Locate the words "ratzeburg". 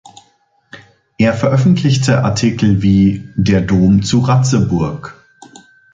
4.21-5.13